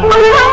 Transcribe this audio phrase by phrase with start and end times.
[0.00, 0.47] Oh, my God.